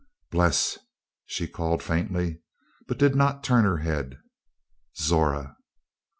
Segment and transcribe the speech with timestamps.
[0.31, 0.79] "Bles,"
[1.27, 2.41] she called faintly,
[2.87, 4.17] but did not turn her head.
[4.97, 5.57] "Zora!"